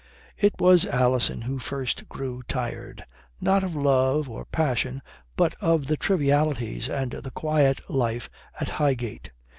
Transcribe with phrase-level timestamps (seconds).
[0.35, 3.05] It was Alison who first grew tired.
[3.39, 5.03] Not of love or passion,
[5.37, 8.27] but of the trivialities and the quiet life
[8.59, 9.29] at Highgate.